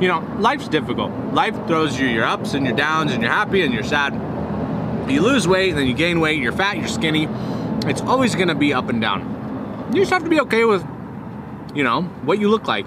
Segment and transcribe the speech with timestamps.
[0.00, 1.10] you know, life's difficult.
[1.32, 4.12] Life throws you your ups and your downs and you're happy and you're sad.
[5.10, 7.28] You lose weight and then you gain weight, you're fat, you're skinny.
[7.86, 9.90] It's always gonna be up and down.
[9.92, 10.86] You just have to be okay with,
[11.74, 12.86] you know, what you look like.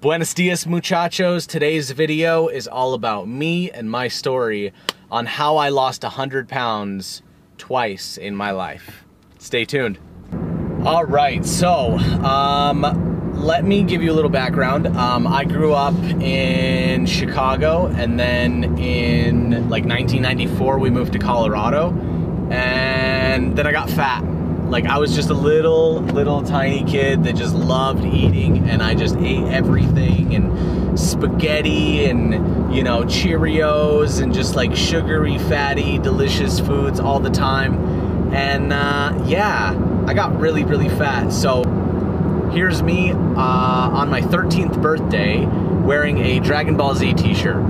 [0.00, 1.46] Buenos dias, muchachos.
[1.46, 4.72] Today's video is all about me and my story
[5.10, 7.22] on how I lost 100 pounds
[7.56, 9.04] twice in my life.
[9.38, 9.98] Stay tuned.
[10.84, 14.86] All right, so um, let me give you a little background.
[14.86, 21.90] Um, I grew up in Chicago, and then in like 1994, we moved to Colorado,
[22.50, 24.24] and then I got fat
[24.74, 28.94] like I was just a little, little tiny kid that just loved eating and I
[28.94, 36.60] just ate everything and spaghetti and, you know, Cheerios and just like sugary, fatty, delicious
[36.60, 38.32] foods all the time.
[38.34, 41.30] And uh, yeah, I got really, really fat.
[41.30, 41.63] So
[42.54, 47.62] here's me uh, on my 13th birthday wearing a Dragon Ball Z t-shirt.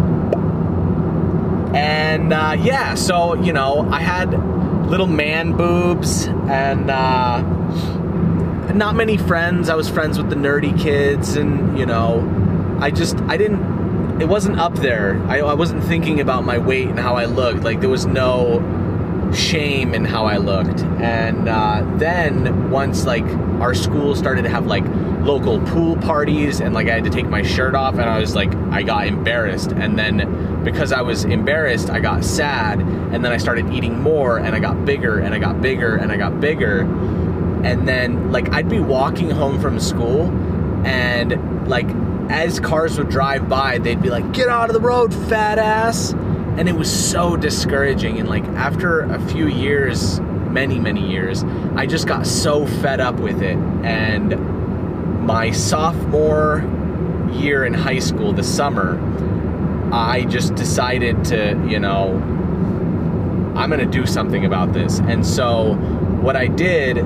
[1.74, 4.30] And uh, yeah, so, you know, I had
[4.88, 7.40] little man boobs and uh,
[8.74, 9.68] not many friends.
[9.68, 14.20] I was friends with the nerdy kids, and you know, I just I didn't.
[14.20, 15.20] It wasn't up there.
[15.26, 17.64] I, I wasn't thinking about my weight and how I looked.
[17.64, 18.60] Like there was no
[19.32, 20.80] shame in how I looked.
[20.80, 23.24] And uh, then once like
[23.60, 24.84] our school started to have like
[25.20, 28.34] local pool parties and like I had to take my shirt off and I was
[28.34, 29.72] like I got embarrassed.
[29.72, 32.80] And then because I was embarrassed I got sad.
[32.80, 36.10] And then I started eating more and I got bigger and I got bigger and
[36.10, 36.80] I got bigger.
[37.64, 40.30] And then like I'd be walking home from school
[40.86, 41.88] and like
[42.30, 46.14] as cars would drive by they'd be like get out of the road fat ass
[46.58, 48.18] and it was so discouraging.
[48.18, 51.42] And like after a few years many many years
[51.74, 53.56] i just got so fed up with it.
[53.84, 56.62] And my sophomore
[57.32, 59.00] year in high school the summer
[59.92, 62.12] i just decided to you know
[63.56, 65.00] i'm gonna do something about this.
[65.00, 65.74] And so
[66.20, 66.98] what i did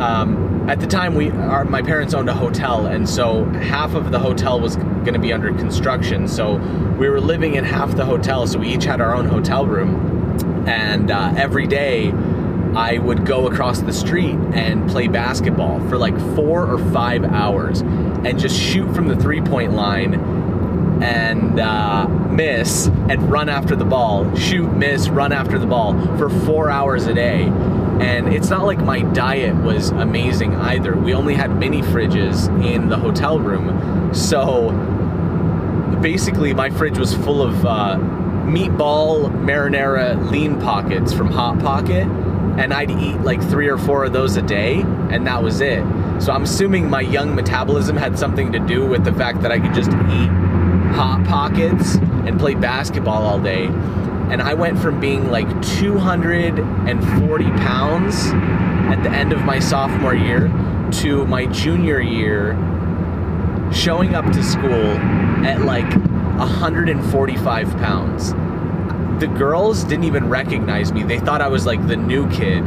[0.00, 4.10] um, at the time we our, my parents owned a hotel and so half of
[4.10, 6.28] the hotel was going to be under construction.
[6.28, 6.56] So
[6.98, 10.66] we were living in half the hotel so we each had our own hotel room.
[10.66, 12.12] And uh, every day
[12.74, 17.82] i would go across the street and play basketball for like four or five hours
[17.82, 20.14] and just shoot from the three point line
[21.02, 24.34] and uh, miss and run after the ball.
[24.36, 27.50] Shoot miss run after the ball for four hours a day
[28.00, 30.96] and it's not like my diet was amazing either.
[30.96, 34.14] We only had mini fridges in the hotel room.
[34.14, 34.70] So
[36.00, 37.96] basically, my fridge was full of uh,
[38.44, 42.06] meatball marinara lean pockets from Hot Pocket.
[42.58, 45.82] And I'd eat like three or four of those a day, and that was it.
[46.20, 49.58] So I'm assuming my young metabolism had something to do with the fact that I
[49.58, 50.28] could just eat
[50.94, 53.68] Hot Pockets and play basketball all day
[54.30, 58.26] and I went from being like 240 pounds
[58.92, 60.48] at the end of my sophomore year
[61.00, 62.52] to my junior year
[63.72, 64.96] showing up to school
[65.44, 65.90] at like
[66.38, 68.32] 145 pounds.
[69.20, 71.02] The girls didn't even recognize me.
[71.04, 72.66] They thought I was like the new kid.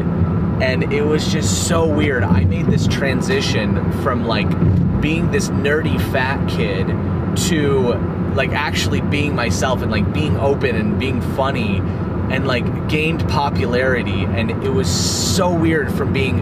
[0.61, 2.23] And it was just so weird.
[2.23, 4.49] I made this transition from like
[5.01, 6.87] being this nerdy fat kid
[7.35, 7.93] to
[8.35, 11.77] like actually being myself and like being open and being funny
[12.29, 14.23] and like gained popularity.
[14.25, 16.39] And it was so weird from being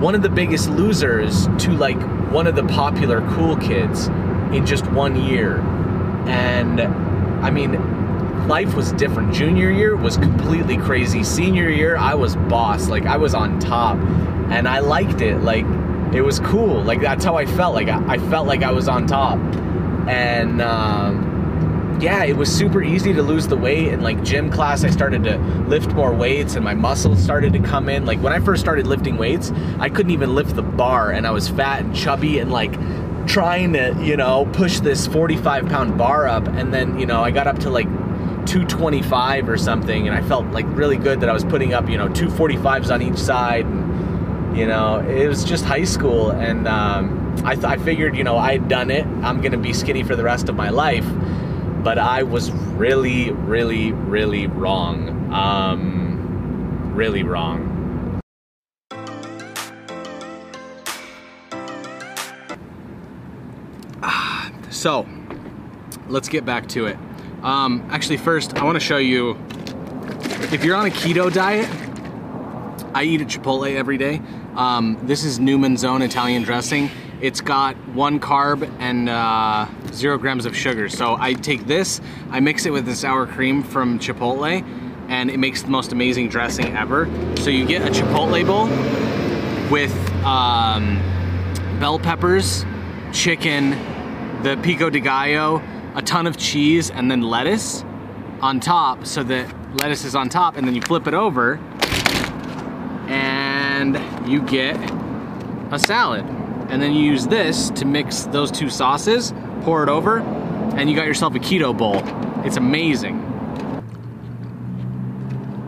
[0.00, 2.00] one of the biggest losers to like
[2.32, 4.08] one of the popular cool kids
[4.52, 5.60] in just one year.
[6.26, 9.32] And i mean life was different.
[9.32, 11.22] Junior year was completely crazy.
[11.22, 12.88] Senior year i was boss.
[12.88, 13.96] Like i was on top.
[14.50, 15.38] And i liked it.
[15.42, 15.66] Like
[16.12, 16.82] it was cool.
[16.82, 17.74] Like that's how i felt.
[17.74, 19.38] Like i, I felt like i was on top
[20.08, 23.92] and um, yeah, it was super easy to lose the weight.
[23.92, 27.60] And like gym class, I started to lift more weights, and my muscles started to
[27.60, 28.04] come in.
[28.04, 31.30] Like when I first started lifting weights, I couldn't even lift the bar, and I
[31.30, 32.74] was fat and chubby, and like
[33.26, 37.30] trying to you know push this 45 pound bar up, and then you know I
[37.30, 37.86] got up to like
[38.46, 41.98] 225 or something, and I felt like really good that I was putting up you
[41.98, 43.64] know 245s on each side.
[43.64, 48.24] And, you know, it was just high school, and um, I, th- I figured, you
[48.24, 49.04] know, I had done it.
[49.04, 51.06] I'm going to be skinny for the rest of my life.
[51.82, 55.32] But I was really, really, really wrong.
[55.32, 57.72] Um, really wrong.
[64.82, 65.06] So,
[66.08, 66.96] let's get back to it.
[67.44, 69.38] Um, actually, first, I want to show you
[70.52, 71.68] if you're on a keto diet,
[72.92, 74.20] I eat at Chipotle every day.
[74.56, 76.90] Um, this is Newman's Own Italian dressing.
[77.22, 80.88] It's got one carb and uh, zero grams of sugar.
[80.88, 84.60] So I take this, I mix it with the sour cream from Chipotle,
[85.08, 87.08] and it makes the most amazing dressing ever.
[87.36, 88.66] So you get a Chipotle bowl
[89.70, 90.96] with um,
[91.78, 92.64] bell peppers,
[93.12, 93.70] chicken,
[94.42, 95.62] the pico de gallo,
[95.94, 97.84] a ton of cheese, and then lettuce
[98.40, 101.60] on top so that lettuce is on top, and then you flip it over
[103.06, 104.74] and you get
[105.70, 106.41] a salad.
[106.72, 110.96] And then you use this to mix those two sauces, pour it over, and you
[110.96, 112.00] got yourself a keto bowl.
[112.46, 113.20] It's amazing.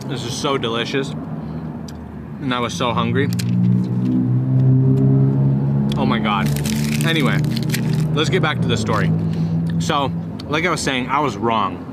[0.07, 1.11] This is so delicious.
[1.11, 3.29] And I was so hungry.
[5.95, 6.47] Oh my God.
[7.05, 7.37] Anyway,
[8.15, 9.11] let's get back to the story.
[9.79, 10.11] So,
[10.45, 11.83] like I was saying, I was wrong.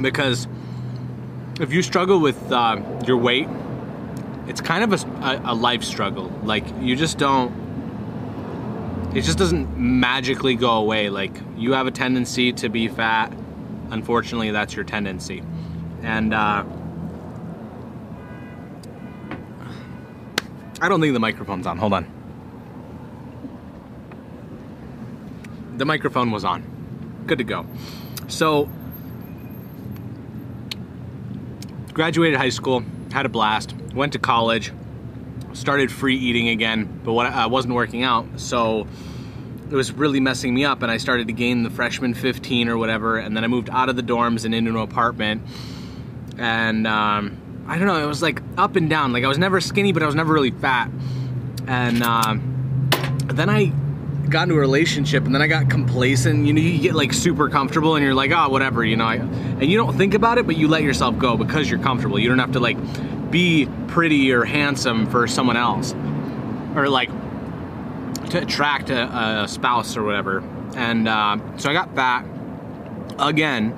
[0.00, 0.48] Because
[1.60, 3.48] if you struggle with uh, your weight,
[4.48, 6.32] it's kind of a, a, a life struggle.
[6.42, 7.67] Like, you just don't
[9.18, 11.10] it just doesn't magically go away.
[11.10, 13.32] Like you have a tendency to be fat.
[13.90, 15.42] Unfortunately, that's your tendency.
[16.02, 16.64] And uh,
[20.80, 21.78] I don't think the microphone's on.
[21.78, 22.06] Hold on.
[25.78, 27.24] The microphone was on.
[27.26, 27.66] Good to go.
[28.28, 28.68] So,
[31.92, 34.70] graduated high school, had a blast, went to college,
[35.58, 38.86] started free eating again, but what I wasn't working out, so
[39.70, 42.78] it was really messing me up and I started to gain the freshman 15 or
[42.78, 45.42] whatever and then I moved out of the dorms and into an apartment.
[46.38, 49.12] And um, I don't know it was like up and down.
[49.12, 50.90] Like I was never skinny but I was never really fat.
[51.66, 52.88] And um,
[53.26, 53.72] then I
[54.30, 56.46] got into a relationship and then I got complacent.
[56.46, 59.16] You know you get like super comfortable and you're like oh whatever you know I,
[59.16, 62.18] and you don't think about it but you let yourself go because you're comfortable.
[62.18, 62.78] You don't have to like
[63.30, 65.94] be pretty or handsome for someone else
[66.74, 67.10] or like
[68.30, 70.42] to attract a, a spouse or whatever.
[70.76, 72.24] And uh, so I got fat
[73.18, 73.74] again,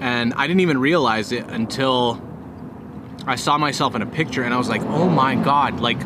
[0.00, 2.20] and I didn't even realize it until
[3.26, 5.98] I saw myself in a picture, and I was like, oh my god, like.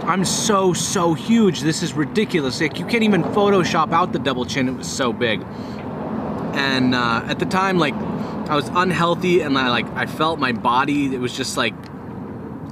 [0.00, 1.60] I'm so so huge.
[1.60, 2.60] This is ridiculous.
[2.60, 4.66] Like you can't even Photoshop out the double chin.
[4.66, 5.42] It was so big.
[6.54, 7.94] And uh, at the time, like
[8.48, 11.14] I was unhealthy, and I like I felt my body.
[11.14, 11.74] It was just like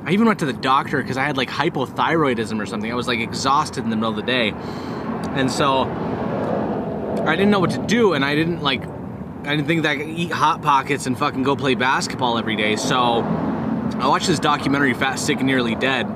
[0.08, 2.90] I even went to the doctor because I had like hypothyroidism or something.
[2.90, 4.52] I was like exhausted in the middle of the day.
[5.34, 5.82] And so
[7.26, 9.96] I didn't know what to do and I didn't like I didn't think that I
[9.98, 12.76] could eat hot pockets and fucking go play basketball every day.
[12.76, 16.06] So I watched this documentary Fat Sick Nearly Dead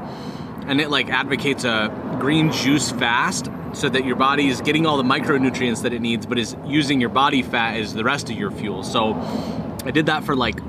[0.67, 4.97] and it like advocates a green juice fast so that your body is getting all
[4.97, 8.39] the micronutrients that it needs but is using your body fat as the rest of
[8.39, 8.85] your fuel.
[8.85, 9.13] So
[9.85, 10.61] I did that for like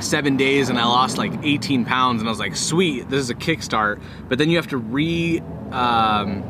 [0.00, 3.30] seven days and I lost like 18 pounds and I was like, sweet, this is
[3.30, 4.02] a kickstart.
[4.28, 6.42] But then you have to re um,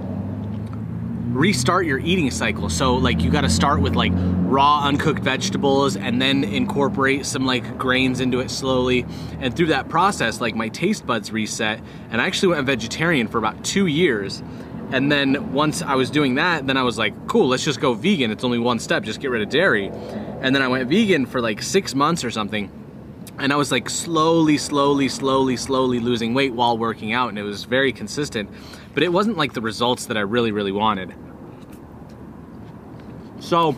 [1.35, 2.69] restart your eating cycle.
[2.69, 7.45] So like you got to start with like raw uncooked vegetables and then incorporate some
[7.45, 9.05] like grains into it slowly.
[9.41, 11.81] And through that process, like my taste buds reset
[12.11, 14.43] and I actually went vegetarian for about two years.
[14.91, 17.95] And then once I was doing that, then I was like, cool, let's just go
[17.95, 18.31] vegan.
[18.31, 19.89] It's only one step, just get rid of dairy.
[19.89, 22.71] And then I went vegan for like six months or something
[23.39, 27.43] and I was like slowly, slowly, slowly, slowly losing weight while working out, and it
[27.43, 28.49] was very consistent.
[28.95, 31.15] But it wasn't like the results that I really, really wanted.
[33.41, 33.77] So,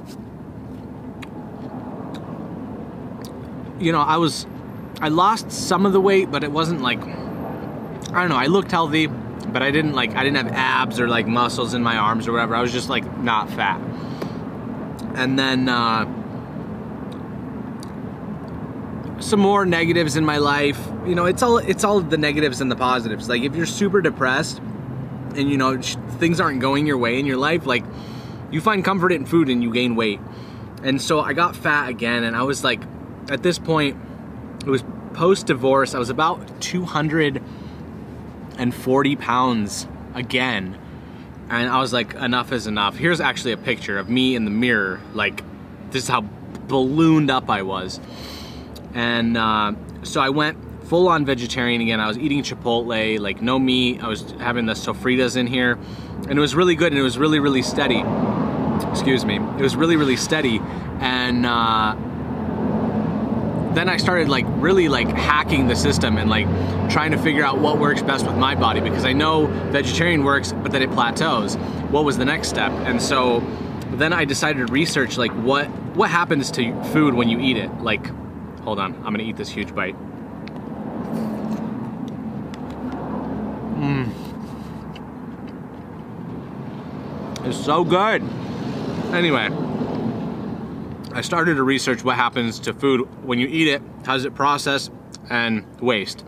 [3.81, 4.47] you know, I was,
[5.01, 8.71] I lost some of the weight, but it wasn't like, I don't know, I looked
[8.71, 12.29] healthy, but I didn't like, I didn't have abs or like muscles in my arms
[12.29, 12.55] or whatever.
[12.55, 13.81] I was just like not fat.
[15.15, 16.05] And then, uh,
[19.27, 20.79] some more negatives in my life.
[21.05, 23.29] You know, it's all it's all the negatives and the positives.
[23.29, 24.61] Like if you're super depressed
[25.35, 27.83] and you know things aren't going your way in your life, like
[28.53, 30.21] you find comfort in food and you gain weight.
[30.85, 32.81] And so I got fat again and I was like
[33.29, 33.97] at this point
[34.65, 35.93] it was post divorce.
[35.95, 40.79] I was about 240 pounds again.
[41.49, 42.97] And I was like enough is enough.
[42.97, 45.43] Here's actually a picture of me in the mirror like
[45.91, 46.21] this is how
[46.69, 47.99] ballooned up I was.
[48.97, 49.75] And uh,
[50.05, 52.01] so I went full on vegetarian again.
[52.01, 54.03] I was eating Chipotle, like no meat.
[54.03, 55.79] I was having the sofritas in here,
[56.29, 58.03] and it was really good and it was really, really steady.
[58.91, 59.37] Excuse me.
[59.37, 60.63] It was really, really steady.
[61.01, 61.95] And uh,
[63.75, 66.47] then I started like really like hacking the system and like
[66.91, 70.53] trying to figure out what works best with my body because I know vegetarian works,
[70.53, 71.57] but then it plateaus.
[71.91, 72.73] What was the next step?
[72.73, 73.41] And so
[73.91, 77.71] then I decided to research like what what happens to food when you eat it.
[77.83, 78.07] Like
[78.67, 79.95] Hold on, I'm gonna eat this huge bite.
[83.79, 84.11] Mmm.
[87.47, 88.25] It's so good.
[89.13, 89.49] Anyway,
[91.13, 94.35] I started to research what happens to food when you eat it, how does it
[94.35, 94.91] process,
[95.31, 96.25] and waste.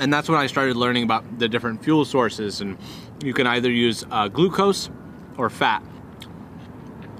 [0.00, 2.60] And that's when I started learning about the different fuel sources.
[2.60, 2.76] And
[3.22, 4.90] you can either use uh, glucose
[5.38, 5.80] or fat.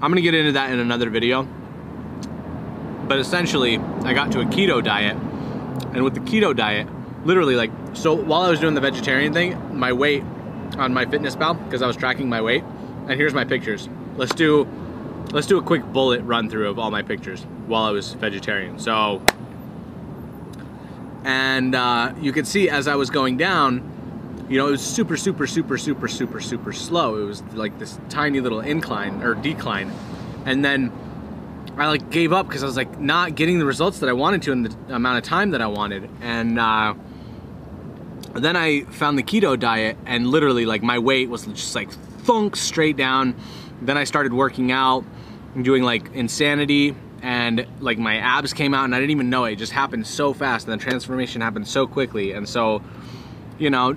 [0.01, 1.47] I'm gonna get into that in another video.
[3.07, 5.17] But essentially, I got to a keto diet.
[5.93, 6.87] And with the keto diet,
[7.25, 10.23] literally, like, so while I was doing the vegetarian thing, my weight
[10.77, 12.63] on MyFitnessPal, because I was tracking my weight,
[13.07, 13.87] and here's my pictures.
[14.17, 14.67] Let's do
[15.31, 18.79] let's do a quick bullet run through of all my pictures while I was vegetarian.
[18.79, 19.21] So,
[21.23, 25.17] and uh, you could see as I was going down, you know, it was super,
[25.17, 27.21] super, super, super, super, super slow.
[27.21, 29.91] It was like this tiny little incline or decline,
[30.45, 30.91] and then
[31.77, 34.41] I like gave up because I was like not getting the results that I wanted
[34.43, 36.59] to in the amount of time that I wanted, and.
[36.59, 36.93] Uh,
[38.33, 42.57] then I found the keto diet, and literally, like, my weight was just like thunk
[42.57, 43.33] straight down.
[43.81, 45.05] Then I started working out,
[45.55, 49.45] and doing like insanity, and like my abs came out, and I didn't even know
[49.45, 49.53] it.
[49.53, 52.33] It just happened so fast, and the transformation happened so quickly.
[52.33, 52.81] And so,
[53.57, 53.95] you know,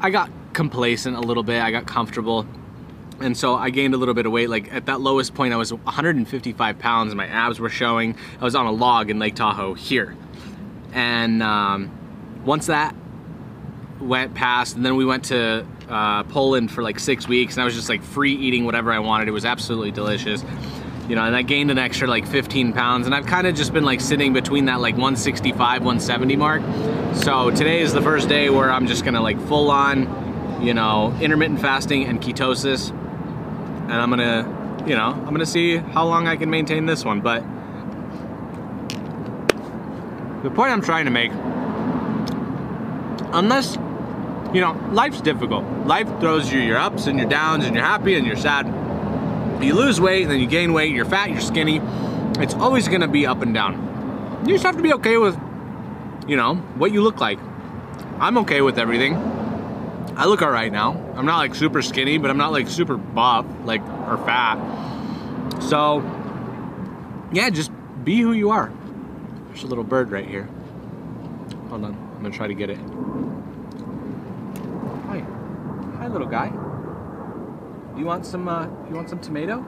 [0.00, 2.46] I got complacent a little bit, I got comfortable.
[3.20, 4.48] And so I gained a little bit of weight.
[4.48, 7.12] Like at that lowest point, I was 155 pounds.
[7.12, 8.16] And my abs were showing.
[8.40, 10.16] I was on a log in Lake Tahoe here.
[10.92, 11.90] And um,
[12.44, 12.94] once that
[14.00, 17.64] went past, and then we went to uh, Poland for like six weeks, and I
[17.64, 19.28] was just like free eating whatever I wanted.
[19.28, 20.44] It was absolutely delicious,
[21.08, 21.24] you know.
[21.24, 24.00] And I gained an extra like 15 pounds, and I've kind of just been like
[24.00, 26.62] sitting between that like 165, 170 mark.
[27.16, 31.16] So today is the first day where I'm just gonna like full on, you know,
[31.20, 32.94] intermittent fasting and ketosis,
[33.88, 37.20] and I'm gonna, you know, I'm gonna see how long I can maintain this one.
[37.20, 37.42] But
[40.42, 41.32] the point I'm trying to make,
[43.32, 43.76] unless
[44.52, 45.64] you know, life's difficult.
[45.86, 48.66] Life throws you your ups and your downs, and you're happy and you're sad.
[49.62, 51.80] You lose weight, and then you gain weight, you're fat, you're skinny.
[52.38, 54.44] It's always gonna be up and down.
[54.46, 55.38] You just have to be okay with,
[56.26, 57.38] you know, what you look like.
[58.20, 59.14] I'm okay with everything.
[60.16, 60.92] I look alright now.
[61.16, 64.58] I'm not like super skinny, but I'm not like super buff, like, or fat.
[65.62, 66.00] So,
[67.32, 67.70] yeah, just
[68.04, 68.72] be who you are.
[69.48, 70.48] There's a little bird right here.
[71.68, 72.78] Hold on, I'm gonna try to get it.
[75.06, 75.24] Hi.
[75.98, 76.48] Hi, little guy.
[77.98, 79.64] You want some, uh, you want some tomato?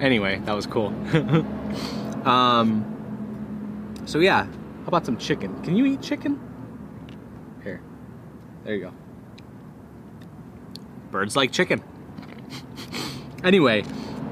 [0.00, 0.88] Anyway, that was cool.
[2.26, 2.86] um,
[4.06, 4.46] so yeah,
[4.82, 5.62] how about some chicken?
[5.62, 6.40] Can you eat chicken?
[7.62, 7.80] Here.
[8.64, 8.92] There you go.
[11.10, 11.82] Birds like chicken.
[13.44, 13.84] anyway,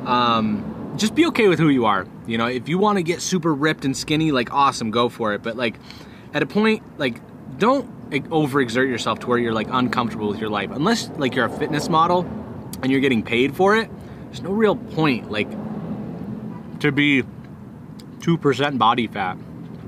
[0.07, 2.07] um, just be okay with who you are.
[2.27, 5.35] You know, if you want to get super ripped and skinny, like awesome, go for
[5.35, 5.43] it.
[5.43, 5.79] But like,
[6.35, 7.21] at a point, like,
[7.59, 10.71] don't overexert yourself to where you're like uncomfortable with your life.
[10.71, 12.21] Unless like you're a fitness model
[12.83, 13.91] and you're getting paid for it,
[14.25, 15.51] there's no real point like
[16.81, 17.25] to be
[18.21, 19.37] two percent body fat.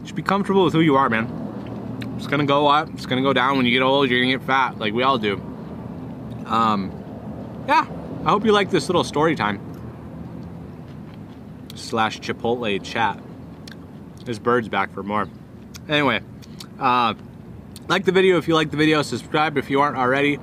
[0.02, 1.28] Just be comfortable with who you are, man.
[2.16, 2.88] It's gonna go up.
[2.90, 4.10] It's gonna go down when you get old.
[4.10, 5.34] You're gonna get fat, like we all do.
[6.46, 6.92] Um,
[7.66, 7.86] yeah.
[8.24, 9.60] I hope you like this little story time
[11.74, 13.18] slash Chipotle chat.
[14.24, 15.28] This bird's back for more.
[15.88, 16.20] Anyway,
[16.78, 17.14] uh,
[17.88, 20.38] like the video if you like the video, subscribe if you aren't already,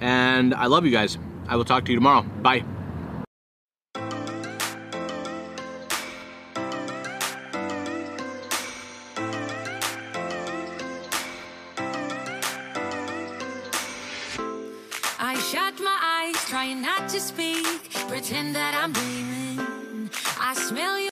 [0.00, 1.18] and I love you guys.
[1.48, 2.22] I will talk to you tomorrow.
[2.22, 2.64] Bye.